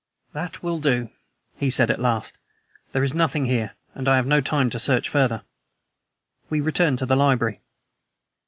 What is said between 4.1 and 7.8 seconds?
have no time to search farther." We returned to the library.